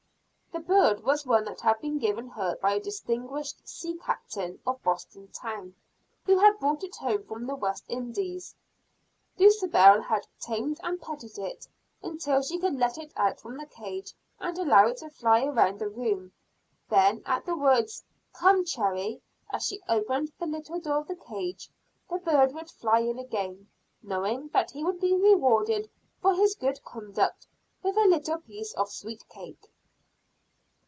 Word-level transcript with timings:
The 0.53 0.59
bird 0.77 1.03
was 1.05 1.25
one 1.25 1.45
that 1.45 1.61
had 1.61 1.79
been 1.79 1.97
given 1.97 2.27
her 2.27 2.57
by 2.61 2.73
a 2.73 2.79
distinguished 2.79 3.67
sea 3.67 3.97
captain 4.05 4.59
of 4.67 4.83
Boston 4.83 5.29
town, 5.29 5.73
who 6.25 6.37
had 6.37 6.59
brought 6.59 6.83
it 6.83 6.95
home 6.97 7.23
from 7.23 7.47
the 7.47 7.55
West 7.55 7.85
Indies. 7.87 8.53
Dulcibel 9.37 10.01
had 10.03 10.27
tamed 10.41 10.77
and 10.83 11.01
petted 11.01 11.37
it, 11.37 11.65
until 12.03 12.41
she 12.43 12.59
could 12.59 12.75
let 12.75 12.97
it 12.97 13.13
out 13.15 13.39
from 13.39 13.57
the 13.57 13.65
cage 13.65 14.13
and 14.39 14.57
allow 14.57 14.87
it 14.87 14.97
to 14.97 15.09
fly 15.09 15.45
around 15.45 15.79
the 15.79 15.87
room; 15.87 16.33
then, 16.89 17.23
at 17.25 17.45
the 17.45 17.55
words, 17.55 18.03
"Come 18.33 18.65
Cherry," 18.65 19.21
as 19.51 19.65
she 19.65 19.81
opened 19.87 20.33
the 20.37 20.45
little 20.47 20.81
door 20.81 20.97
of 20.99 21.07
the 21.07 21.15
cage, 21.15 21.69
the 22.09 22.17
bird 22.19 22.53
would 22.53 22.69
fly 22.69 22.99
in 22.99 23.17
again, 23.17 23.69
knowing 24.03 24.49
that 24.49 24.71
he 24.71 24.83
would 24.83 24.99
be 24.99 25.15
rewarded 25.15 25.89
for 26.21 26.33
his 26.35 26.55
good 26.55 26.83
conduct 26.83 27.47
with 27.81 27.95
a 27.95 28.01
little 28.01 28.39
piece 28.39 28.73
of 28.73 28.91
sweet 28.91 29.27
cake. 29.29 29.67